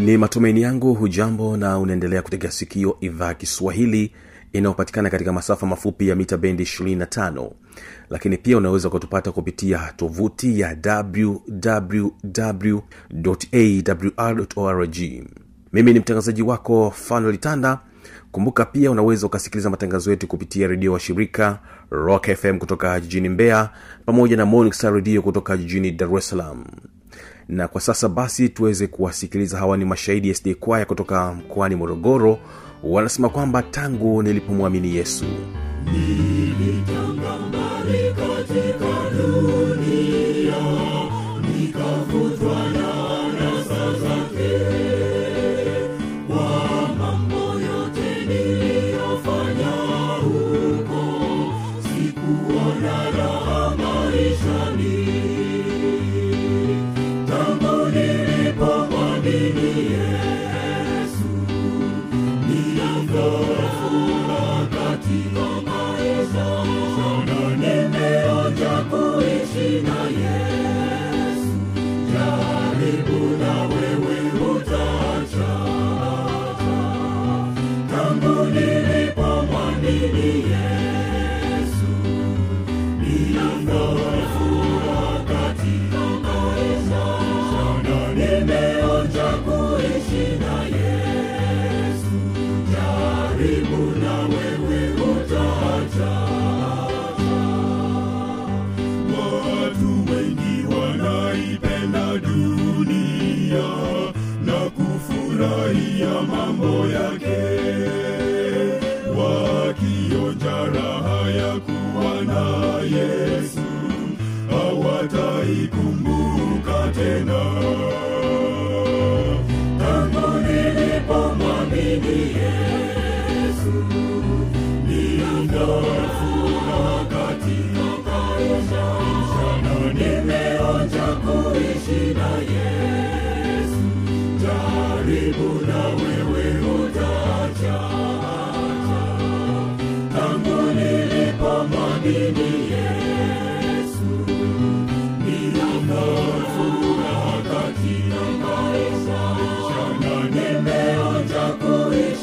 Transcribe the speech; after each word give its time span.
ni 0.00 0.16
matumaini 0.16 0.62
yangu 0.62 0.94
hujambo 0.94 1.56
na 1.56 1.78
unaendelea 1.78 2.22
kutegea 2.22 2.50
sikio 2.50 2.96
idhaa 3.00 3.26
ya 3.26 3.34
kiswahili 3.34 4.12
inayopatikana 4.52 5.10
katika 5.10 5.32
masafa 5.32 5.66
mafupi 5.66 6.08
ya 6.08 6.16
mita 6.16 6.36
bendi 6.36 6.62
25 6.62 7.50
lakini 8.10 8.36
pia 8.38 8.56
unaweza 8.56 8.90
kutupata 8.90 9.32
kupitia 9.32 9.92
tovuti 9.96 10.60
ya 10.60 10.76
wwwawr 14.16 14.88
mimi 15.72 15.92
ni 15.92 16.00
mtangazaji 16.00 16.42
wako 16.42 16.90
fanuel 16.90 17.38
kumbuka 18.32 18.64
pia 18.64 18.90
unaweza 18.90 19.26
ukasikiliza 19.26 19.70
matangazo 19.70 20.10
yetu 20.10 20.26
kupitia 20.26 20.68
redio 20.68 20.92
wa 20.92 21.00
shirika 21.00 21.58
rock 21.90 22.34
fm 22.34 22.58
kutoka 22.58 23.00
jijini 23.00 23.28
mbeya 23.28 23.70
pamoja 24.06 24.36
na 24.36 24.46
morning 24.46 24.74
redio 24.94 25.22
kutoka 25.22 25.56
jijini 25.56 25.90
dar 25.90 26.16
es 26.18 26.28
salaam 26.28 26.64
na 27.48 27.68
kwa 27.68 27.80
sasa 27.80 28.08
basi 28.08 28.48
tuweze 28.48 28.86
kuwasikiliza. 28.86 29.58
Hawa 29.58 29.76
ni 29.76 29.84
mashahidi 29.84 30.34
sd 30.34 30.54
kwaya 30.54 30.84
kutoka 30.84 31.32
mkoani 31.32 31.74
morogoro. 31.76 32.38
Wanasema 32.82 33.28
kwamba 33.28 33.62
tangu 33.62 34.22
nilipomwamini 34.22 34.96
yesu. 34.96 35.24
Nilitanga 35.84 37.38
mbali 37.48 38.14
katika 38.14 39.10
dunia 39.16 39.83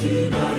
Shiva. 0.01 0.50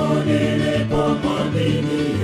Tangu 0.00 0.22
nilipomwamini 0.24 2.19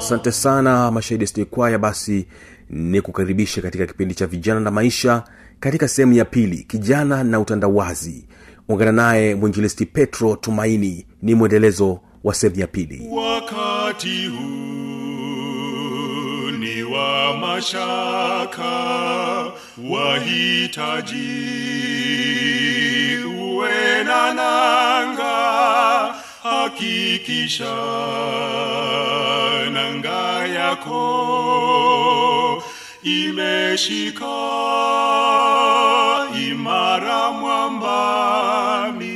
asante 0.00 0.32
sana 0.32 0.90
mashahidi 0.90 1.26
stekwaya 1.26 1.78
basi 1.78 2.26
ni 2.70 3.00
kukaribisha 3.00 3.62
katika 3.62 3.86
kipindi 3.86 4.14
cha 4.14 4.26
vijana 4.26 4.60
na 4.60 4.70
maisha 4.70 5.22
katika 5.60 5.88
sehemu 5.88 6.12
ya 6.12 6.24
pili 6.24 6.58
kijana 6.68 7.24
na 7.24 7.40
utandawazi. 7.40 8.24
Ungana 8.68 8.92
naye 8.92 9.34
mwinjilisti 9.34 9.86
petro 9.86 10.36
tumaini 10.36 11.06
ni 11.22 11.34
mwendelezo 11.34 12.00
wa 12.24 12.34
sehemu 12.34 12.60
ya 12.60 12.66
pili. 12.66 13.08
Wakati 13.10 14.26
huu 14.26 14.40
ni 16.50 16.82
wa 16.82 17.36
mashaka, 17.38 18.70
wahitaji 19.90 21.28
uwe 23.38 24.04
na 24.04 24.34
nanga, 24.34 26.14
hakikisha 26.42 27.74
nanga 29.72 30.46
yako 30.46 31.02
imeshika 33.02 34.26
imara 36.50 37.32
mwambani. 37.32 39.10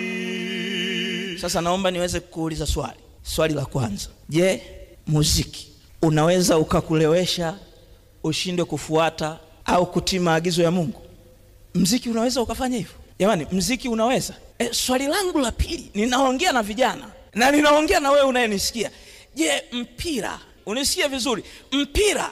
Sasa 1.38 1.60
naomba 1.60 1.90
niweze 1.90 2.20
kuuliza 2.20 2.66
swali. 2.66 2.98
Swali 3.22 3.54
la 3.54 3.64
kwanza, 3.66 4.08
je, 4.28 4.62
muziki 5.06 5.68
unaweza 6.02 6.58
ukakulewesha 6.58 7.54
ushindwe 8.24 8.64
kufuata 8.64 9.38
au 9.64 9.86
kutii 9.86 10.18
maagizo 10.18 10.62
ya 10.62 10.70
Mungu? 10.70 11.00
Mziki 11.74 12.10
unaweza 12.10 12.42
ukafanya 12.42 12.76
hivyo? 12.76 12.92
Jamani, 13.18 13.46
mziki 13.52 13.88
unaweza? 13.88 14.34
E, 14.58 14.72
swali 14.74 15.06
langu 15.06 15.38
la 15.38 15.52
pili, 15.52 15.90
ninaongea 15.94 16.52
na 16.52 16.62
vijana 16.62 17.06
na 17.34 17.50
ninaongea 17.50 18.00
na 18.00 18.10
wewe 18.10 18.26
unayenisikia. 18.26 18.90
Je, 19.34 19.62
mpira, 19.72 20.38
unisikie 20.66 21.08
vizuri, 21.08 21.44
mpira 21.72 22.30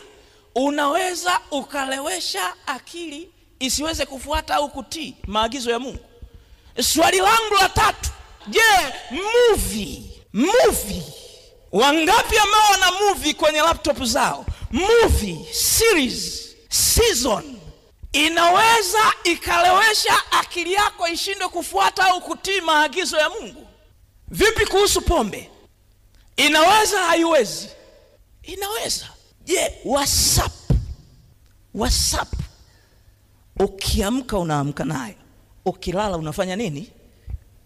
unaweza 0.54 1.40
ukalewesha 1.50 2.54
akili 2.66 3.28
isiweze 3.60 4.06
kufuata 4.06 4.54
au 4.54 4.68
kutii 4.68 5.14
maagizo 5.26 5.70
ya 5.70 5.78
Mungu? 5.78 5.98
Swali 6.80 7.18
langu 7.18 7.54
la 7.60 7.68
tatu, 7.68 8.10
je, 8.48 8.60
movie 9.10 10.02
movie, 10.32 11.02
wangapi 11.72 12.38
ambao 12.38 12.70
wana 12.70 12.92
movie 13.00 13.34
kwenye 13.34 13.58
laptop 13.60 14.02
zao? 14.02 14.46
Movie 14.70 15.38
series 15.52 16.48
season 16.68 17.51
inaweza 18.12 19.12
ikalewesha 19.24 20.30
akili 20.30 20.72
yako 20.72 21.08
ishindwe 21.08 21.48
kufuata 21.48 22.06
au 22.08 22.20
kutii 22.20 22.60
maagizo 22.60 23.16
ya 23.16 23.30
Mungu. 23.30 23.66
Vipi 24.28 24.66
kuhusu 24.66 25.00
pombe? 25.00 25.50
Inaweza 26.36 26.98
haiwezi? 27.02 27.68
Inaweza. 28.42 29.08
Je, 29.44 29.72
WhatsApp 29.84 30.52
WhatsApp 31.74 32.32
ukiamka 33.60 34.38
unaamka 34.38 34.84
nayo, 34.84 35.14
ukilala 35.64 36.16
unafanya 36.16 36.56
nini? 36.56 36.90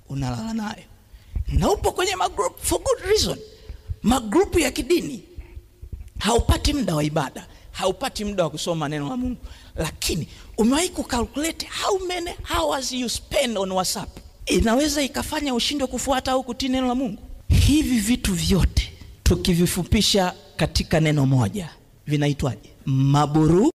Unalala 0.09 0.55
nayo, 0.55 0.83
na 1.49 1.71
upo 1.71 1.93
kwenye 1.93 2.17
magroup 2.17 2.63
for 2.63 2.79
good 2.83 3.01
reason, 3.05 3.39
magrupu 4.03 4.59
ya 4.59 4.71
kidini. 4.71 5.23
Haupati 6.19 6.73
muda 6.73 6.95
wa 6.95 7.05
ibada, 7.05 7.47
haupati 7.77 8.25
muda 8.25 8.45
wa 8.45 8.51
kusoma 8.51 8.89
neno 8.89 9.09
la 9.09 9.17
Mungu, 9.17 9.37
lakini 9.77 10.29
umewahi 10.59 10.89
kucalculate 10.89 11.69
how 11.85 11.99
many 12.07 12.31
hours 12.57 12.93
you 12.93 13.09
spend 13.09 13.59
on 13.59 13.73
WhatsApp? 13.73 14.09
Inaweza 14.47 15.03
ikafanya 15.03 15.55
ushindwe 15.55 15.87
kufuata 15.87 16.33
au 16.33 16.43
kutii 16.45 16.69
neno 16.69 16.87
la 16.87 16.95
Mungu. 16.95 17.23
Hivi 17.49 17.99
vitu 17.99 18.35
vyote 18.35 18.93
tukivifupisha 19.23 20.35
katika 20.57 21.01
neno 21.01 21.27
moja 21.27 21.69
vinaitwaje? 22.07 22.71
Maburudisho. 22.87 23.73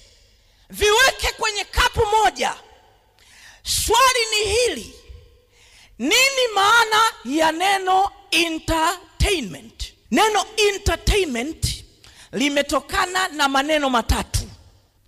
viweke 0.70 1.32
kwenye 1.38 1.64
kapu 1.66 2.06
moja. 2.06 2.56
Swali 3.64 4.20
ni 4.32 4.52
hili, 4.52 4.94
nini 6.00 6.48
maana 6.56 7.02
ya 7.26 7.52
neno 7.52 8.12
entertainment? 8.32 9.94
Neno 10.12 10.46
entertainment 10.58 11.75
limetokana 12.36 13.28
na 13.28 13.50
maneno 13.50 13.90
matatu. 13.90 14.40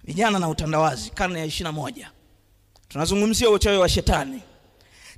Vijana 0.04 0.40
na 0.40 0.50
utandawazi, 0.50 1.10
karne 1.10 1.40
ya 1.40 1.46
ishirini 1.46 1.64
na 1.64 1.72
moja, 1.82 2.12
tunazungumzia 2.90 3.50
uchawi 3.50 3.78
wa 3.78 3.90
shetani, 3.90 4.42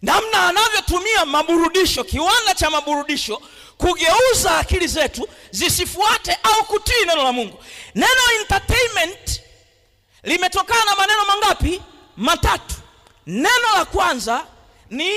namna 0.02 0.48
anavyotumia 0.48 1.26
maburudisho, 1.26 2.04
kiwanda 2.04 2.54
cha 2.56 2.70
maburudisho 2.70 3.42
kugeuza 3.78 4.58
akili 4.58 4.88
zetu 4.88 5.28
zisifuate 5.52 6.38
au 6.44 6.64
kutii 6.66 7.06
neno 7.08 7.24
la 7.24 7.32
Mungu. 7.32 7.64
Neno 7.96 8.22
entertainment 8.42 9.42
limetokana 10.24 10.86
na 10.86 10.96
maneno 10.96 11.26
mangapi? 11.26 11.82
Matatu. 12.18 12.76
Neno 13.28 13.76
la 13.78 13.86
kwanza 13.86 14.46
ni 14.90 15.12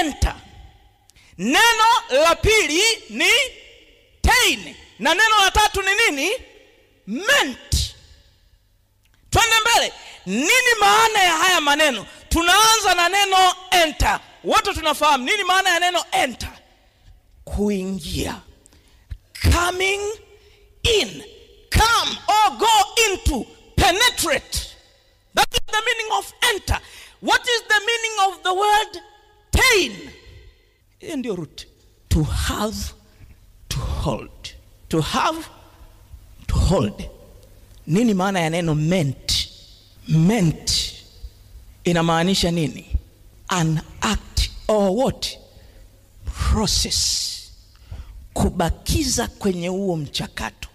enter, 0.00 0.34
neno 1.38 1.84
la 2.22 2.34
pili 2.34 2.82
ni 3.10 3.30
tain, 4.22 4.74
na 5.02 5.14
neno 5.14 5.36
la 5.44 5.50
tatu 5.50 5.82
ni 5.82 5.90
nini? 5.94 6.30
Ment. 7.06 7.94
Twende 9.30 9.56
mbele. 9.60 9.92
Nini 10.26 10.74
maana 10.80 11.18
ya 11.22 11.36
haya 11.36 11.60
maneno? 11.60 12.06
Tunaanza 12.28 12.94
na 12.94 13.08
neno 13.08 13.54
enter. 13.70 14.20
Wote 14.44 14.74
tunafahamu 14.74 15.24
nini 15.24 15.44
maana 15.44 15.70
ya 15.70 15.80
neno 15.80 16.04
enter? 16.12 16.52
Kuingia, 17.44 18.40
coming 19.52 20.00
in, 20.84 21.22
come 21.70 22.18
or 22.28 22.56
go 22.58 22.68
into, 23.10 23.44
penetrate. 23.76 24.76
That 25.34 25.48
is 25.52 25.60
the 25.66 25.82
meaning 25.86 26.12
of 26.18 26.32
enter. 26.54 26.78
What 27.20 27.40
is 27.48 27.62
the 27.68 27.80
meaning 27.80 28.16
of 28.28 28.42
the 28.44 28.54
word 28.54 29.02
tain? 29.50 30.10
Hiyo 31.00 31.16
ndio 31.16 31.36
root. 31.36 31.66
To 32.08 32.22
have, 32.22 32.92
to 33.68 33.78
hold. 33.80 34.41
To 34.92 35.00
have, 35.00 35.48
to 36.48 36.54
hold. 36.54 37.08
Nini 37.86 38.14
maana 38.14 38.40
ya 38.40 38.50
neno 38.50 38.74
meant? 38.74 39.48
Meant 40.08 40.92
inamaanisha 41.84 42.50
nini? 42.50 42.84
An 43.48 43.80
act 44.02 44.50
or 44.68 44.90
what? 44.96 45.38
Process. 46.26 47.50
Kubakiza 48.34 49.26
kwenye 49.28 49.68
huo 49.68 49.96
mchakato, 49.96 50.68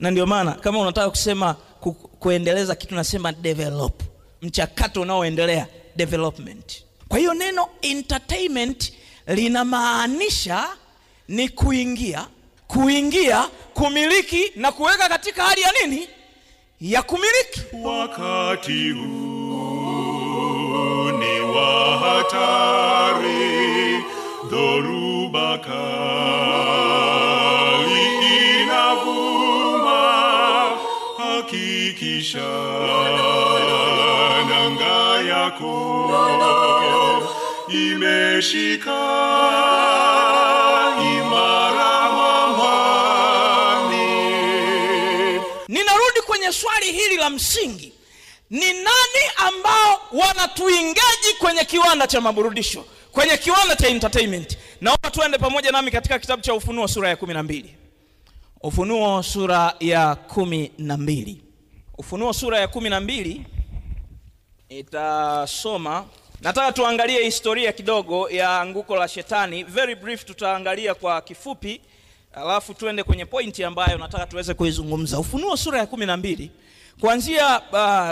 na 0.00 0.10
ndio 0.10 0.26
maana 0.26 0.52
kama 0.52 0.78
unataka 0.78 1.10
kusema 1.10 1.54
ku, 1.54 1.92
kuendeleza 1.92 2.74
kitu 2.74 2.94
nasema 2.94 3.32
develop, 3.32 4.02
mchakato 4.42 5.00
unaoendelea 5.00 5.66
development. 5.96 6.84
Kwa 7.08 7.18
hiyo 7.18 7.34
neno 7.34 7.68
entertainment 7.82 8.92
linamaanisha 9.26 10.68
ni 11.28 11.48
kuingia 11.48 12.26
kuingia 12.72 13.48
kumiliki 13.74 14.52
na 14.56 14.72
kuweka 14.72 15.08
katika 15.08 15.42
hali 15.44 15.60
ya 15.60 15.72
nini? 15.72 16.08
Ya 16.80 17.02
kumiliki. 17.02 17.60
Wakati 17.82 18.90
huu 18.90 19.12
ni 21.10 21.40
wa 21.40 21.98
hatari, 21.98 23.24
dhoruba 24.50 25.58
kali 25.58 26.52
inavuma, 28.62 30.00
hakikisha 31.16 32.48
nanga 34.48 35.20
yako 35.28 36.08
imeshika 37.68 38.98
imara 41.12 42.01
kwenye 46.42 46.52
swali 46.54 46.92
hili 46.92 47.16
la 47.16 47.30
msingi 47.30 47.92
ni 48.50 48.72
nani 48.72 49.24
ambao 49.36 50.00
wanatuingeji 50.12 51.32
kwenye 51.38 51.64
kiwanda 51.64 52.06
cha 52.06 52.20
maburudisho 52.20 52.84
kwenye 53.12 53.36
kiwanda 53.36 53.76
cha 53.76 53.88
entertainment? 53.88 54.58
Naomba 54.80 55.10
tuende 55.10 55.38
pamoja 55.38 55.70
nami 55.70 55.90
katika 55.90 56.18
kitabu 56.18 56.42
cha 56.42 56.54
ufunuo 56.54 56.88
sura 56.88 57.08
ya 57.08 57.16
kumi 57.16 57.34
na 57.34 57.42
mbili. 57.42 57.76
Ufunuo 58.62 59.22
sura 59.22 59.74
ya 59.80 60.14
kumi 60.14 60.72
na 60.78 60.96
mbili. 60.96 61.42
Ufunuo 61.98 62.32
sura 62.32 62.58
ya 62.60 62.68
kumi 62.68 62.90
na 62.90 63.00
mbili 63.00 63.46
itasoma. 64.68 66.04
Nataka 66.40 66.72
tuangalie 66.72 67.24
historia 67.24 67.72
kidogo 67.72 68.30
ya 68.30 68.60
anguko 68.60 68.96
la 68.96 69.08
shetani. 69.08 69.62
Very 69.64 69.94
brief 69.94 70.24
tutaangalia 70.24 70.94
kwa 70.94 71.20
kifupi 71.20 71.80
alafu 72.34 72.74
tuende 72.74 73.02
kwenye 73.02 73.24
pointi 73.26 73.64
ambayo 73.64 73.98
nataka 73.98 74.26
tuweze 74.26 74.54
kuizungumza. 74.54 75.18
Ufunuo 75.18 75.56
sura 75.56 75.78
ya 75.78 75.86
kumi 75.86 76.06
na 76.06 76.16
mbili 76.16 76.50
kuanzia 77.00 77.60
uh, 77.72 78.10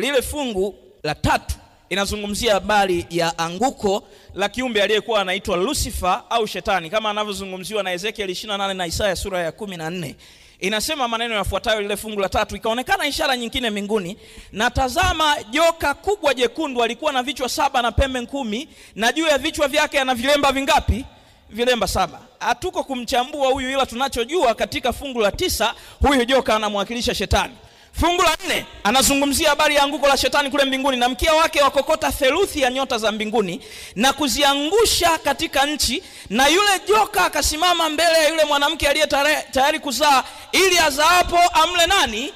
lile 0.00 0.22
fungu 0.22 0.74
la 1.02 1.14
tatu 1.14 1.54
inazungumzia 1.90 2.54
habari 2.54 3.06
ya 3.10 3.38
anguko 3.38 4.04
la 4.34 4.48
kiumbe 4.48 4.82
aliyekuwa 4.82 5.20
anaitwa 5.20 5.56
lucifer 5.56 6.22
au 6.30 6.46
shetani. 6.46 6.90
Kama 6.90 7.10
anavyozungumziwa 7.10 7.82
na 7.82 7.92
ezekiel 7.92 8.30
28 8.30 8.74
na 8.74 8.86
isaya 8.86 9.16
sura 9.16 9.40
ya 9.40 9.50
14 9.50 10.14
inasema 10.60 11.08
maneno 11.08 11.34
yafuatayo 11.34 11.80
lile 11.80 11.96
fungu 11.96 12.20
la 12.20 12.28
tatu 12.28 12.56
ikaonekana 12.56 13.06
ishara 13.06 13.36
nyingine 13.36 13.70
mbinguni. 13.70 14.16
Na 14.52 14.70
tazama 14.70 15.36
joka 15.50 15.94
kubwa 15.94 16.34
jekundu 16.34 16.82
alikuwa 16.82 17.12
na 17.12 17.22
vichwa 17.22 17.48
saba 17.48 17.82
na 17.82 17.92
pembe 17.92 18.26
kumi 18.26 18.68
na 18.94 19.12
juu 19.12 19.26
ya 19.26 19.38
vichwa 19.38 19.68
vyake 19.68 20.00
ana 20.00 20.14
vilemba 20.14 20.52
vingapi? 20.52 21.04
Vilemba 21.50 21.88
saba 21.88 22.20
hatuko 22.42 22.84
kumchambua 22.84 23.48
huyu 23.48 23.70
ila 23.70 23.86
tunachojua 23.86 24.54
katika 24.54 24.92
fungu 24.92 25.20
la 25.20 25.32
tisa 25.32 25.74
huyu 26.00 26.24
joka 26.24 26.56
anamwakilisha 26.56 27.14
shetani. 27.14 27.54
Fungu 28.00 28.22
la 28.22 28.36
nne 28.46 28.66
anazungumzia 28.84 29.48
habari 29.48 29.74
ya 29.74 29.82
anguko 29.82 30.08
la 30.08 30.16
shetani 30.16 30.50
kule 30.50 30.64
mbinguni 30.64 30.96
na 30.96 31.08
mkia 31.08 31.34
wake 31.34 31.62
wakokota 31.62 32.12
theluthi 32.12 32.60
ya 32.60 32.70
nyota 32.70 32.98
za 32.98 33.12
mbinguni 33.12 33.60
na 33.96 34.12
kuziangusha 34.12 35.18
katika 35.18 35.66
nchi 35.66 36.02
na 36.30 36.48
yule 36.48 36.70
joka 36.88 37.24
akasimama 37.24 37.88
mbele 37.88 38.12
ya 38.18 38.28
yule 38.28 38.44
mwanamke 38.44 38.88
aliye 38.88 39.06
tayari 39.52 39.78
kuzaa 39.80 40.24
ili 40.52 40.78
azaapo 40.78 41.38
amle 41.38 41.86
nani? 41.86 42.32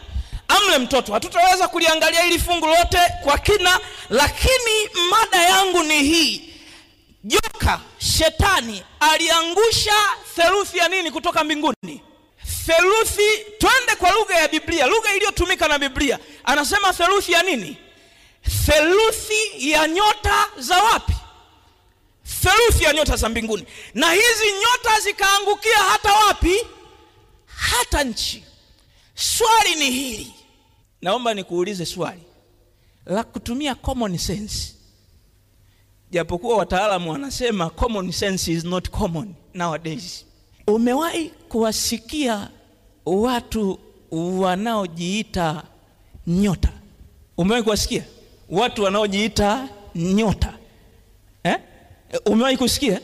Amle 0.48 0.78
mtoto. 0.78 1.12
Hatutaweza 1.12 1.68
kuliangalia 1.68 2.22
hili 2.22 2.38
fungu 2.38 2.66
lote 2.66 2.98
kwa 3.24 3.38
kina 3.38 3.80
lakini 4.10 4.88
mada 5.10 5.42
yangu 5.42 5.82
ni 5.82 6.02
hii. 6.02 6.42
Joka 7.24 7.80
shetani 8.06 8.82
aliangusha 9.00 9.94
theluthi 10.36 10.78
ya 10.78 10.88
nini 10.88 11.10
kutoka 11.10 11.44
mbinguni? 11.44 12.02
Theluthi 12.66 13.44
twende 13.58 13.94
kwa 13.98 14.10
lugha 14.10 14.34
ya 14.34 14.48
biblia 14.48 14.86
lugha 14.86 15.14
iliyotumika 15.16 15.68
na 15.68 15.78
biblia. 15.78 16.18
Anasema 16.44 16.92
theluthi 16.92 17.32
ya 17.32 17.42
nini? 17.42 17.76
Theluthi 18.66 19.70
ya 19.70 19.88
nyota 19.88 20.46
za 20.58 20.82
wapi? 20.82 21.12
Theluthi 22.42 22.84
ya 22.84 22.92
nyota 22.92 23.16
za 23.16 23.28
mbinguni. 23.28 23.66
Na 23.94 24.12
hizi 24.12 24.44
nyota 24.52 25.00
zikaangukia 25.00 25.78
hata 25.78 26.12
wapi? 26.14 26.54
Hata 27.46 28.04
nchi. 28.04 28.44
Swali 29.14 29.74
ni 29.74 29.90
hili. 29.90 30.34
Naomba 31.02 31.34
nikuulize 31.34 31.86
swali. 31.86 32.22
La 33.06 33.24
kutumia 33.24 33.74
common 33.74 34.18
sense 34.18 34.74
japokuwa 36.16 36.56
wataalamu 36.56 37.10
wanasema 37.10 37.70
common 37.70 38.12
sense 38.12 38.52
is 38.52 38.64
not 38.64 38.90
common 38.90 39.34
nowadays. 39.54 40.24
Umewahi 40.66 41.28
kuwasikia 41.48 42.48
watu 43.06 43.78
wanaojiita 44.12 45.62
nyota? 46.26 46.72
Umewahi 47.36 47.62
kuwasikia? 47.64 48.04
Watu 48.48 48.82
wanaojiita 48.82 49.68
nyota. 49.94 50.58
Eh? 51.44 51.56
umewahi 52.26 52.56
kusikia? 52.56 53.00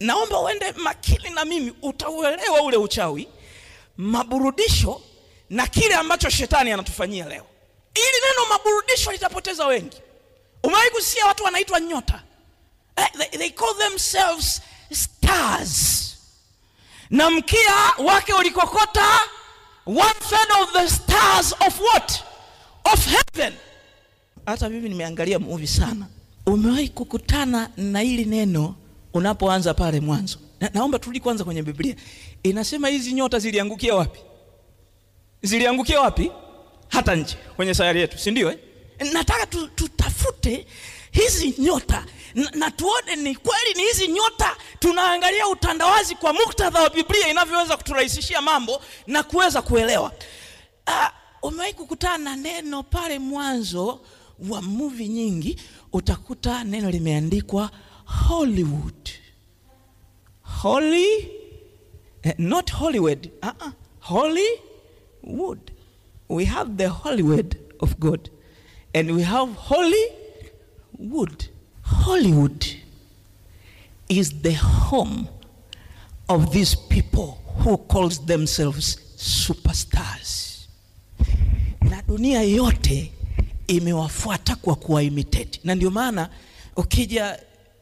Naomba 0.00 0.40
uende 0.40 0.72
makini 0.72 1.30
na 1.30 1.44
mimi 1.44 1.72
utauelewa 1.82 2.62
ule 2.62 2.76
uchawi 2.76 3.28
maburudisho 3.96 5.00
na 5.50 5.66
kile 5.66 5.94
ambacho 5.94 6.30
shetani 6.30 6.72
anatufanyia 6.72 7.24
leo. 7.28 7.46
Ili 7.94 8.20
neno 8.28 8.48
maburudisho 8.48 9.12
litapoteza 9.12 9.66
wengi. 9.66 9.96
Umewahi 10.62 10.90
kusikia 10.90 11.26
watu 11.26 11.44
wanaitwa 11.44 11.80
nyota 11.80 12.22
they, 12.96 13.38
they 13.38 13.50
call 13.50 13.74
themselves 13.74 14.60
stars. 14.92 16.02
Na 17.10 17.30
mkia 17.30 17.74
wake 17.98 18.32
ulikokota 18.32 19.20
one 19.86 20.14
third 20.28 20.50
of 20.62 20.72
the 20.72 20.88
stars 20.88 21.52
of 21.66 21.80
what? 21.80 22.22
Of 22.92 23.06
heaven. 23.06 23.54
Hata 24.46 24.68
mimi 24.68 24.88
nimeangalia 24.88 25.38
movie 25.38 25.66
sana. 25.66 26.06
Umewahi 26.46 26.88
kukutana 26.88 27.70
na 27.76 28.00
hili 28.00 28.24
neno 28.24 28.74
unapoanza 29.14 29.74
pale 29.74 30.00
mwanzo? 30.00 30.38
Na, 30.60 30.70
naomba 30.74 30.98
turudi 30.98 31.20
kwanza 31.20 31.44
kwenye 31.44 31.62
biblia. 31.62 31.96
Inasema 32.42 32.88
hizi 32.88 33.12
nyota 33.12 33.38
ziliangukia 33.38 33.94
wapi? 33.94 34.20
Ziliangukia 35.42 36.00
wapi? 36.00 36.30
Hata 36.88 37.14
nje 37.14 37.36
kwenye 37.56 37.74
sayari 37.74 38.00
yetu 38.00 38.18
si 38.18 38.30
ndio 38.30 38.50
eh? 38.52 38.58
nataka 39.12 39.46
tu, 39.46 39.68
tutafute 39.68 40.66
hizi 41.16 41.54
nyota 41.58 42.04
na, 42.54 42.70
tuone 42.70 43.16
ni 43.16 43.34
kweli 43.34 43.74
ni 43.76 43.82
hizi 43.82 44.08
nyota 44.08 44.56
tunaangalia 44.78 45.48
utandawazi 45.48 46.14
kwa 46.14 46.32
muktadha 46.32 46.82
wa 46.82 46.90
biblia 46.90 47.28
inavyoweza 47.28 47.76
kuturahisishia 47.76 48.42
mambo 48.42 48.82
na 49.06 49.22
kuweza 49.22 49.62
kuelewa 49.62 50.12
uh, 50.86 51.06
umewahi 51.42 51.72
kukutana 51.72 52.18
na 52.18 52.36
neno 52.36 52.82
pale 52.82 53.18
mwanzo 53.18 54.00
wa 54.48 54.62
muvi 54.62 55.08
nyingi 55.08 55.60
utakuta 55.92 56.64
neno 56.64 56.90
limeandikwa 56.90 57.70
hollywood 58.28 59.08
holy 60.62 61.30
eh, 62.22 62.34
not 62.38 62.72
hollywood 62.72 63.30
uh-uh. 63.42 63.72
hollywood 64.00 65.58
we 66.28 66.44
have 66.44 66.70
the 66.76 66.86
hollywood 66.86 67.56
of 67.80 67.96
god 67.98 68.30
and 68.94 69.10
we 69.10 69.22
have 69.22 69.52
hollywood 70.98 71.44
hollywood 71.82 72.64
is 74.08 74.34
the 74.42 74.54
home 74.54 75.26
of 76.28 76.50
these 76.52 76.76
people 76.88 77.38
who 77.64 77.76
calls 77.76 78.26
themselves 78.26 78.98
superstars. 79.16 80.68
Na 81.80 82.02
dunia 82.02 82.42
yote 82.42 83.12
imewafuata 83.66 84.56
kwa 84.56 84.74
kuwaimitate 84.76 85.60
na 85.64 85.74
ndio 85.74 85.90
maana 85.90 86.30
ukija 86.76 87.40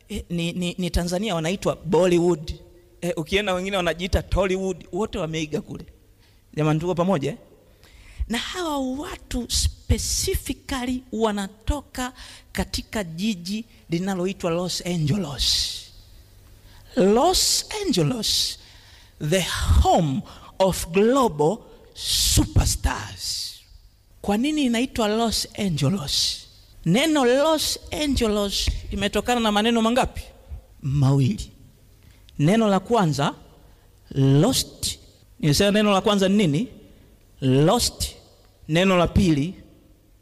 eh, 0.08 0.24
ni, 0.30 0.52
ni, 0.52 0.74
ni 0.78 0.90
tanzania 0.90 1.34
wanaitwa 1.34 1.76
bollywood. 1.76 2.54
Eh, 3.00 3.12
ukienda 3.16 3.54
wengine 3.54 3.76
wanajiita 3.76 4.22
tollywood 4.22 4.86
wote 4.92 5.18
wameiga 5.18 5.60
kule. 5.60 5.84
Jamani 6.56 6.80
tuko 6.80 6.94
pamoja 6.94 7.30
eh? 7.30 7.36
na 8.28 8.38
hawa 8.38 8.78
watu 8.78 9.46
specifically 9.84 11.02
wanatoka 11.12 12.12
katika 12.52 13.04
jiji 13.04 13.64
linaloitwa 13.90 14.50
los 14.50 14.86
angeles. 14.86 15.70
Los 16.96 17.64
angeles 17.86 18.58
the 19.30 19.46
home 19.82 20.22
of 20.58 20.86
global 20.88 21.58
superstars. 21.94 23.54
Kwa 24.22 24.36
nini 24.36 24.64
inaitwa 24.64 25.08
los 25.08 25.48
angeles? 25.58 26.40
Neno 26.84 27.24
los 27.24 27.78
angeles 28.04 28.70
imetokana 28.90 29.40
na 29.40 29.52
maneno 29.52 29.82
mangapi? 29.82 30.22
Mawili. 30.82 31.50
Neno 32.38 32.68
la 32.68 32.80
kwanza 32.80 33.34
lost. 34.10 34.98
Nimesema 35.40 35.70
neno 35.70 35.92
la 35.92 36.00
kwanza 36.00 36.28
ni 36.28 36.36
nini? 36.46 36.68
Lost. 37.40 38.04
Neno 38.68 38.96
la 38.96 39.06
pili 39.06 39.54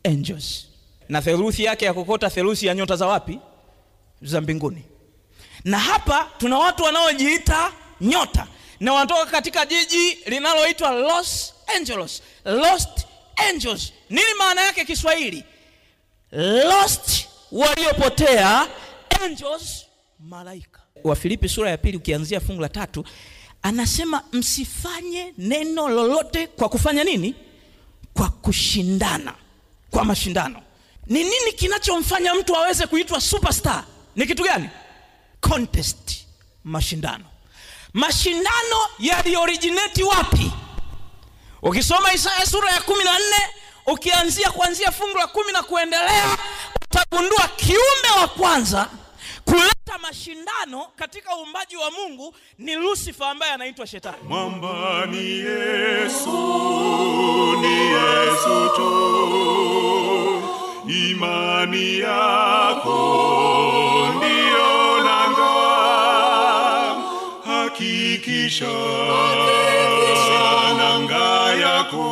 angels. 0.04 0.66
Na 1.08 1.22
theluthi 1.22 1.64
yake 1.64 1.84
ya 1.84 1.94
kokota 1.94 2.30
theluthi 2.30 2.66
ya 2.66 2.74
nyota 2.74 2.96
za 2.96 3.06
wapi? 3.06 3.38
Za 4.22 4.40
mbinguni. 4.40 4.82
Na 5.64 5.78
hapa 5.78 6.30
tuna 6.38 6.58
watu 6.58 6.82
wanaojiita 6.82 7.72
nyota. 8.00 8.46
Na 8.80 8.92
wanatoka 8.92 9.26
katika 9.26 9.66
jiji 9.66 10.18
linaloitwa 10.26 10.90
los 10.90 11.54
angeles. 11.76 12.22
Lost 12.44 13.06
angels. 13.50 13.92
Nini 14.10 14.34
maana 14.38 14.60
yake 14.60 14.84
kiswahili? 14.84 15.44
Lost 16.32 17.28
waliopotea 17.52 18.66
angels 19.24 19.86
malaika. 20.20 20.80
Wafilipi 21.04 21.48
sura 21.48 21.70
ya 21.70 21.76
pili 21.78 21.96
ukianzia 21.96 22.40
fungu 22.40 22.60
la 22.60 22.68
tatu 22.68 23.04
anasema 23.62 24.22
msifanye 24.32 25.34
neno 25.38 25.88
lolote 25.88 26.46
kwa 26.46 26.68
kufanya 26.68 27.04
nini? 27.04 27.34
Kwa 28.14 28.28
kushindana 28.28 29.34
kwa 29.92 30.04
mashindano. 30.04 30.62
Ni 31.06 31.24
nini 31.24 31.52
kinachomfanya 31.56 32.34
mtu 32.34 32.56
aweze 32.56 32.86
kuitwa 32.86 33.20
superstar? 33.20 33.84
Ni 34.16 34.26
kitu 34.26 34.42
gani? 34.42 34.68
Contest. 35.40 36.26
Mashindano. 36.64 37.24
Mashindano 37.92 38.76
yaliorijineti 38.98 40.02
wapi? 40.02 40.52
Ukisoma 41.62 42.12
isaya 42.12 42.46
sura 42.46 42.70
ya 42.70 42.80
kumi 42.80 43.04
na 43.04 43.18
nne 43.18 43.48
ukianzia 43.86 44.50
kuanzia 44.50 44.92
fungu 44.92 45.16
la 45.18 45.26
kumi 45.26 45.52
na 45.52 45.62
kuendelea 45.62 46.38
utagundua 46.84 47.48
kiumbe 47.56 48.08
wa 48.20 48.28
kwanza 48.28 48.88
kuleta 49.44 49.98
mashindano 50.02 50.86
katika 50.96 51.36
uumbaji 51.36 51.76
wa 51.76 51.90
mungu 51.90 52.34
ni 52.58 52.74
lusifa 52.74 53.30
ambaye 53.30 53.52
anaitwa 53.52 53.86
shetani. 53.86 54.16
Mwamba 54.28 55.06
ni 55.06 55.30
Yesu, 55.30 56.30
ni 57.60 57.76
Yesu 57.76 58.70
tu. 58.76 59.61
Hakikisha 67.46 68.72
nanga 70.78 71.54
yako 71.54 72.06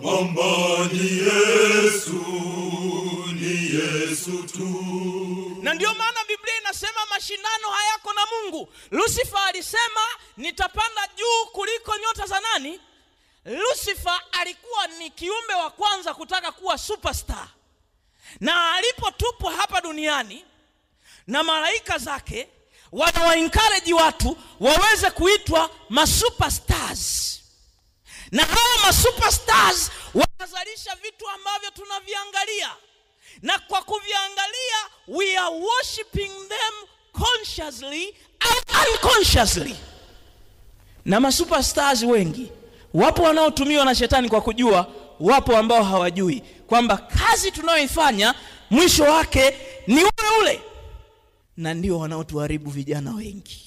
Mwamba 0.00 0.52
ni 0.92 1.08
Yesu, 1.28 2.24
ni 3.40 3.54
Yesu 3.78 4.36
tu. 4.52 4.68
na 5.62 5.74
ndio 5.74 5.88
maana 5.94 6.20
biblia 6.28 6.54
inasema 6.60 7.00
mashindano 7.10 7.57
mungu 8.58 8.72
lusifa 8.90 9.44
alisema 9.44 10.00
nitapanda 10.36 11.08
juu 11.16 11.46
kuliko 11.52 11.96
nyota 11.98 12.26
za 12.26 12.40
nani? 12.40 12.80
Lusifa 13.44 14.20
alikuwa 14.32 14.86
ni 14.86 15.10
kiumbe 15.10 15.54
wa 15.54 15.70
kwanza 15.70 16.14
kutaka 16.14 16.52
kuwa 16.52 16.78
superstar. 16.78 17.48
Na 18.40 18.74
alipotupwa 18.74 19.52
hapa 19.52 19.80
duniani 19.80 20.44
na 21.26 21.42
malaika 21.42 21.98
zake 21.98 22.48
wanawaenkareji 22.92 23.92
watu 23.94 24.36
waweze 24.60 25.10
kuitwa 25.10 25.70
masuperstars. 25.88 27.40
Na 28.32 28.44
hawa 28.44 28.78
masuperstars 28.86 29.90
wanazalisha 30.14 30.94
vitu 30.94 31.28
ambavyo 31.28 31.70
tunaviangalia. 31.70 32.76
Na 33.42 33.58
kwa 33.58 33.82
kuviangalia 33.82 34.76
we 35.08 35.36
are 35.38 35.54
worshiping 35.56 36.28
them 36.48 36.74
consciously 37.18 38.14
au 38.40 38.84
unconsciously. 38.94 39.76
Na 41.04 41.20
masuperstars 41.20 42.02
wengi 42.02 42.52
wapo 42.94 43.22
wanaotumiwa 43.22 43.84
na 43.84 43.94
shetani 43.94 44.28
kwa 44.28 44.40
kujua 44.40 44.86
wapo 45.20 45.56
ambao 45.56 45.84
hawajui 45.84 46.42
kwamba 46.66 46.96
kazi 46.96 47.50
tunayoifanya 47.52 48.34
mwisho 48.70 49.02
wake 49.04 49.54
ni 49.86 49.94
ule 49.96 50.10
ule. 50.40 50.60
Na 51.56 51.74
ndio 51.74 51.98
wanaotuharibu 51.98 52.70
vijana 52.70 53.14
wengi. 53.14 53.64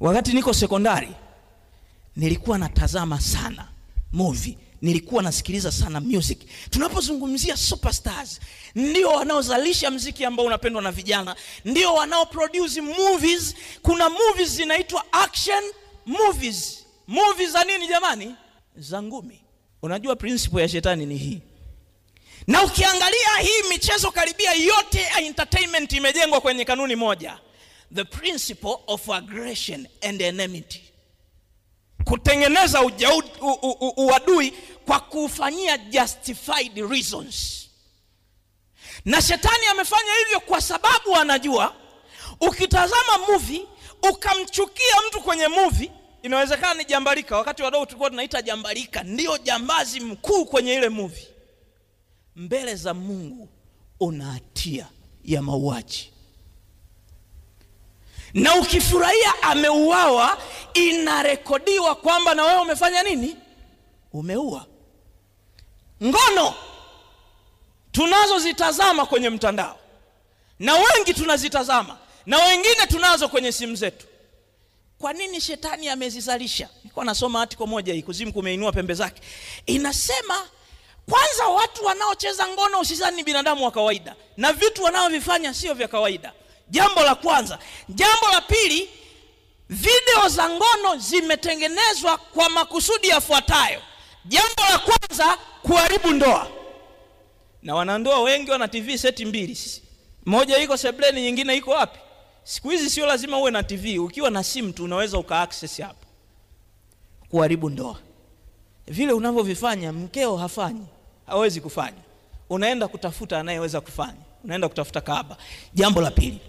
Wakati 0.00 0.32
niko 0.32 0.52
sekondari 0.54 1.08
nilikuwa 2.16 2.58
natazama 2.58 3.20
sana 3.20 3.68
movie 4.12 4.58
nilikuwa 4.84 5.22
nasikiliza 5.22 5.72
sana 5.72 6.00
music. 6.00 6.38
Tunapozungumzia 6.70 7.56
superstars 7.56 8.40
ndio 8.74 9.08
wanaozalisha 9.08 9.90
mziki 9.90 10.24
ambao 10.24 10.46
unapendwa 10.46 10.82
na 10.82 10.92
vijana 10.92 11.36
ndio 11.64 11.94
wanaoproduce 11.94 12.80
movies. 12.80 13.54
Kuna 13.82 14.08
movies 14.10 14.48
zinaitwa 14.48 15.04
action 15.12 15.64
movies. 16.06 16.84
Movies 17.06 17.50
za 17.50 17.64
nini 17.64 17.88
jamani? 17.88 18.34
Za 18.76 19.02
ngumi. 19.02 19.40
Unajua 19.82 20.16
principle 20.16 20.62
ya 20.62 20.68
shetani 20.68 21.06
ni 21.06 21.16
hii. 21.16 21.40
Na 22.46 22.62
ukiangalia 22.62 23.36
hii 23.42 23.68
michezo 23.68 24.10
karibia 24.10 24.52
yote 24.52 25.00
ya 25.00 25.20
entertainment 25.20 25.92
imejengwa 25.92 26.40
kwenye 26.40 26.64
kanuni 26.64 26.96
moja. 26.96 27.38
The 27.94 28.04
principle 28.04 28.76
of 28.86 29.10
aggression 29.10 29.86
and 30.02 30.22
enmity. 30.22 30.80
Kutengeneza 32.04 32.82
uadui 33.96 34.52
kwa 34.86 35.00
kufanyia 35.00 35.78
justified 35.78 36.78
reasons. 36.90 37.60
Na 39.04 39.22
shetani 39.22 39.66
amefanya 39.70 40.12
hivyo 40.24 40.40
kwa 40.40 40.60
sababu 40.60 41.16
anajua 41.16 41.74
ukitazama 42.40 43.18
movie 43.28 43.66
ukamchukia 44.10 44.94
mtu 45.08 45.20
kwenye 45.20 45.48
movie 45.48 45.92
inawezekana 46.22 46.74
ni 46.74 46.84
jambalika. 46.84 47.36
Wakati 47.36 47.62
wadogo 47.62 47.86
tulikuwa 47.86 48.10
tunaita 48.10 48.42
jambalika 48.42 49.02
ndio 49.02 49.38
jambazi 49.38 50.00
mkuu 50.00 50.44
kwenye 50.44 50.74
ile 50.74 50.88
movie. 50.88 51.28
Mbele 52.36 52.74
za 52.76 52.94
mungu 52.94 53.48
una 54.00 54.24
hatia 54.32 54.86
ya 55.24 55.42
mauaji. 55.42 56.10
Na 58.34 58.54
ukifurahia 58.56 59.42
ameuawa 59.42 60.38
inarekodiwa 60.74 61.94
kwamba 61.94 62.34
na 62.34 62.44
wewe 62.44 62.60
umefanya 62.60 63.02
nini? 63.02 63.36
Umeua 64.12 64.66
ngono 66.04 66.54
tunazozitazama 67.92 69.06
kwenye 69.06 69.30
mtandao 69.30 69.78
na 70.58 70.74
wengi 70.74 71.14
tunazitazama 71.14 71.98
na 72.26 72.38
wengine 72.44 72.86
tunazo 72.88 73.28
kwenye 73.28 73.52
simu 73.52 73.76
zetu. 73.76 74.06
Kwa 74.98 75.12
nini 75.12 75.40
shetani 75.40 75.88
amezizalisha? 75.88 76.68
Nilikuwa 76.82 77.04
nasoma 77.04 77.42
article 77.42 77.66
moja 77.66 77.94
hii 77.94 78.02
kuzimu 78.02 78.32
kumeinua 78.32 78.72
pembe 78.72 78.94
zake. 78.94 79.22
Inasema 79.66 80.48
kwanza 81.10 81.46
watu 81.46 81.84
wanaocheza 81.84 82.48
ngono 82.48 82.80
usizani 82.80 83.16
ni 83.16 83.24
binadamu 83.24 83.64
wa 83.64 83.70
kawaida 83.70 84.14
na 84.36 84.52
vitu 84.52 84.82
wanaovifanya 84.82 85.54
sio 85.54 85.74
vya 85.74 85.88
kawaida. 85.88 86.32
Jambo 86.70 87.02
la 87.02 87.14
kwanza. 87.14 87.58
Jambo 87.88 88.28
la 88.32 88.40
pili 88.40 88.90
video 89.68 90.28
za 90.28 90.48
ngono 90.50 90.96
zimetengenezwa 90.96 92.16
kwa 92.18 92.48
makusudi 92.48 93.08
yafuatayo. 93.08 93.82
Jambo 94.24 94.62
la 94.70 94.78
kwanza 94.78 95.38
kuharibu 95.64 96.10
ndoa. 96.10 96.48
Na 97.62 97.74
wanandoa 97.74 98.22
wengi 98.22 98.50
wana 98.50 98.68
tv 98.68 98.98
seti 98.98 99.24
mbili 99.24 99.58
moja 100.26 100.58
iko 100.58 100.76
sebleni 100.76 101.22
nyingine 101.22 101.56
iko 101.56 101.70
wapi? 101.70 101.98
Siku 102.44 102.70
hizi 102.70 102.90
sio 102.90 103.06
lazima 103.06 103.38
uwe 103.38 103.50
na 103.50 103.62
tv 103.62 103.98
ukiwa 103.98 104.30
na 104.30 104.44
simu 104.44 104.72
tu 104.72 104.84
unaweza 104.84 105.18
uka 105.18 105.36
hapo. 105.36 106.06
Kuharibu 107.28 107.70
ndoa. 107.70 107.98
Vile 108.86 109.12
unavyovifanya 109.12 109.92
mkeo 109.92 110.36
hafanyi. 110.36 110.86
Hawezi 111.26 111.60
kufanya. 111.60 111.98
Unaenda 112.50 112.88
kutafuta 112.88 113.40
anayeweza 113.40 113.80
kufanya. 113.80 114.20
Unaenda 114.44 114.68
kutafuta 114.68 115.00
kaaba 115.00 115.36
jambo 115.74 116.00
la 116.00 116.10
pili 116.10 116.40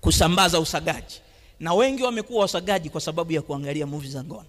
kusambaza 0.00 0.60
usagaji. 0.60 1.20
Na 1.60 1.74
wengi 1.74 2.02
wamekuwa 2.02 2.40
wasagaji 2.42 2.90
kwa 2.90 3.00
sababu 3.00 3.32
ya 3.32 3.42
kuangalia 3.42 3.86
movie 3.86 4.10
za 4.10 4.24
ngono 4.24 4.46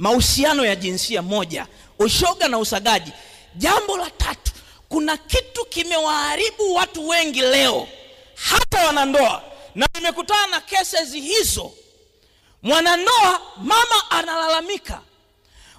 mahusiano 0.00 0.64
ya 0.66 0.76
jinsia 0.76 1.22
moja 1.22 1.66
ushoga 1.98 2.48
na 2.48 2.58
usagaji. 2.58 3.12
Jambo 3.56 3.96
la 3.96 4.10
tatu 4.10 4.52
kuna 4.88 5.16
kitu 5.16 5.64
kimewaharibu 5.64 6.74
watu 6.74 7.08
wengi 7.08 7.40
leo 7.40 7.88
hata 8.34 8.86
wanandoa. 8.86 9.42
Na 9.74 9.86
nimekutana 9.94 10.46
na 10.46 10.60
cases 10.60 11.12
hizo. 11.12 11.72
Mwanandoa 12.62 13.40
mama 13.56 14.10
analalamika 14.10 15.00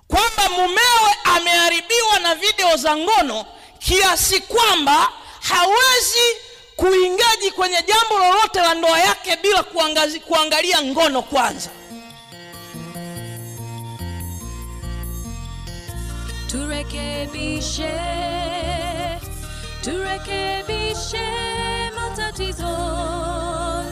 kwamba 0.07 0.49
mumewe 0.49 1.15
ameharibiwa 1.23 2.19
na 2.19 2.35
video 2.35 2.75
za 2.77 2.97
ngono 2.97 3.45
kiasi 3.79 4.39
kwamba 4.39 5.11
hawezi 5.41 6.35
kuingaji 6.75 7.51
kwenye 7.51 7.83
jambo 7.87 8.19
lolote 8.19 8.59
la 8.59 8.73
ndoa 8.73 8.99
yake 8.99 9.37
bila 9.41 9.63
kuangazi, 9.63 10.19
kuangalia 10.19 10.81
ngono 10.83 11.21
kwanza 11.21 11.69
turekebishe 16.91 17.91
turekebishe 19.83 21.27
matatizo 21.95 22.77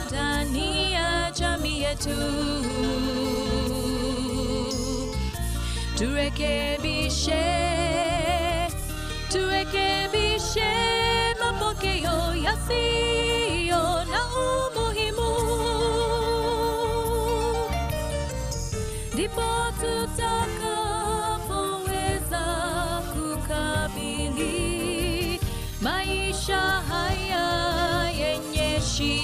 ndani 0.08 0.94
ya 0.94 1.32
jamii 1.32 1.82
yetu. 1.82 2.20
Turekebishe 5.98 7.46
turekebishe 9.32 10.72
mapokeo 11.40 12.36
yasiyo 12.44 13.29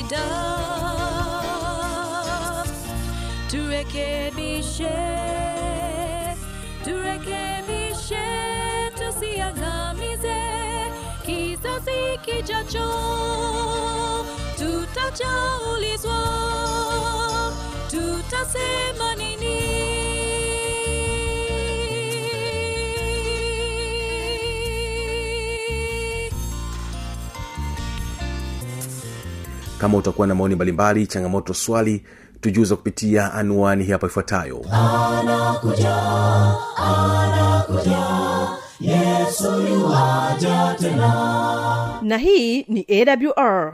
dove 0.09 1.55
Tu 3.49 3.57
reke 3.69 4.31
bishe 4.35 4.97
To 6.83 6.91
reke 7.01 7.63
bishe 7.67 8.27
Tusiangamize 8.97 10.41
kizazi 11.25 12.01
kijacho 12.25 12.89
Tutachaulizwa 14.57 16.19
Tutasema 17.89 19.15
nini 19.17 19.59
kama 29.85 29.97
utakuwa 29.97 30.27
na 30.27 30.35
maoni 30.35 30.55
mbalimbali 30.55 31.07
changamoto 31.07 31.53
swali 31.53 32.03
tujuza 32.41 32.75
kupitia 32.75 33.33
anwani 33.33 33.83
hii 33.83 33.91
hapa 33.91 34.07
ifuatayo 34.07 34.65
na 42.01 42.17
hii 42.17 42.63
ni 42.63 42.85
awr 42.89 43.73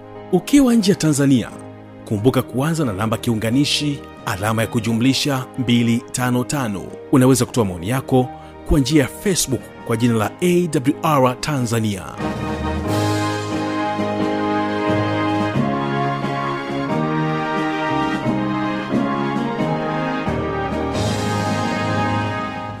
ukiwa 0.31 0.73
nje 0.75 0.91
ya 0.91 0.95
tanzania 0.97 1.49
kumbuka 2.05 2.41
kuanza 2.41 2.85
na 2.85 2.93
namba 2.93 3.17
kiunganishi 3.17 3.99
alama 4.25 4.61
ya 4.61 4.67
kujumlisha 4.67 5.45
255 5.59 6.81
unaweza 7.11 7.45
kutoa 7.45 7.65
maoni 7.65 7.89
yako 7.89 8.29
kwa 8.69 8.79
njia 8.79 9.01
ya 9.01 9.07
facebook 9.07 9.61
kwa 9.87 9.97
jina 9.97 10.13
la 10.13 10.31
awr 10.41 11.41
tanzania. 11.41 12.03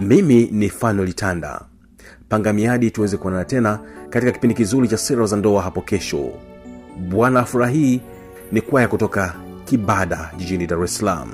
Mimi 0.01 0.49
ni 0.51 0.69
fanolitanda 0.69 1.47
tanda. 1.47 1.65
Panga 2.29 2.53
miadi 2.53 2.91
tuweze 2.91 3.17
kuonana 3.17 3.45
tena 3.45 3.79
katika 4.09 4.31
kipindi 4.31 4.55
kizuri 4.55 4.87
cha 4.87 4.97
sera 4.97 5.25
za 5.25 5.35
ndoa 5.37 5.61
hapo 5.61 5.81
kesho 5.81 6.31
bwana 6.97 7.45
furahii 7.45 8.01
ni 8.51 8.61
kwaya 8.61 8.87
kutoka 8.87 9.35
kibada 9.65 10.31
jijini 10.37 10.67
dar 10.67 10.83
es 10.83 10.97
salaam 10.97 11.29